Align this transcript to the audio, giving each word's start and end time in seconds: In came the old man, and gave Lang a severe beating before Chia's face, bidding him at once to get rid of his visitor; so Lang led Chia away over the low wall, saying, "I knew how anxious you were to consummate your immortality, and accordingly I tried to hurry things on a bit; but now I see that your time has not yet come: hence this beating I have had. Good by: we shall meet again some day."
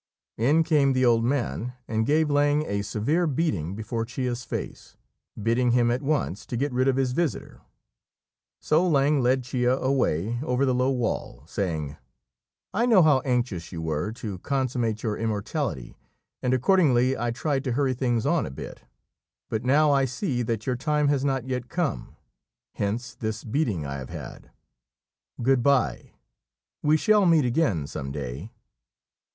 In 0.39 0.63
came 0.63 0.93
the 0.93 1.05
old 1.05 1.23
man, 1.23 1.73
and 1.87 2.07
gave 2.07 2.31
Lang 2.31 2.65
a 2.65 2.81
severe 2.81 3.27
beating 3.27 3.75
before 3.75 4.03
Chia's 4.03 4.43
face, 4.43 4.97
bidding 5.39 5.73
him 5.73 5.91
at 5.91 6.01
once 6.01 6.47
to 6.47 6.57
get 6.57 6.73
rid 6.73 6.87
of 6.87 6.95
his 6.95 7.11
visitor; 7.11 7.61
so 8.59 8.83
Lang 8.87 9.21
led 9.21 9.43
Chia 9.43 9.75
away 9.77 10.39
over 10.41 10.65
the 10.65 10.73
low 10.73 10.89
wall, 10.89 11.43
saying, 11.45 11.97
"I 12.73 12.87
knew 12.87 13.03
how 13.03 13.19
anxious 13.19 13.71
you 13.71 13.79
were 13.83 14.11
to 14.13 14.39
consummate 14.39 15.03
your 15.03 15.15
immortality, 15.19 15.99
and 16.41 16.51
accordingly 16.51 17.15
I 17.15 17.29
tried 17.29 17.63
to 17.65 17.73
hurry 17.73 17.93
things 17.93 18.25
on 18.25 18.47
a 18.47 18.49
bit; 18.49 18.81
but 19.49 19.63
now 19.63 19.91
I 19.91 20.05
see 20.05 20.41
that 20.41 20.65
your 20.65 20.75
time 20.77 21.09
has 21.09 21.23
not 21.23 21.45
yet 21.45 21.69
come: 21.69 22.15
hence 22.73 23.13
this 23.13 23.43
beating 23.43 23.85
I 23.85 23.97
have 23.97 24.09
had. 24.09 24.49
Good 25.43 25.61
by: 25.61 26.13
we 26.81 26.97
shall 26.97 27.27
meet 27.27 27.45
again 27.45 27.85
some 27.85 28.11
day." 28.11 28.51